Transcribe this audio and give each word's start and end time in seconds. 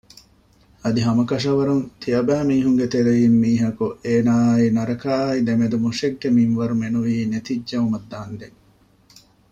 އަދި 0.81 1.01
ހަމަކަށަވަރުން 1.07 1.83
ތިޔަބައިމީހުންގެ 2.01 2.85
ތެރެއިން 2.93 3.37
މީހަކު 3.43 3.85
އޭނާއާއި 4.05 4.67
ނަރަކައާ 4.77 5.21
ދެމެދު 5.47 5.77
މުށެއްގެ 5.83 6.29
މިންވަރު 6.37 6.73
މެނުވީ 6.81 7.15
ނެތިއްޖައުމަށް 7.31 8.07
ދާންދެން 8.11 8.59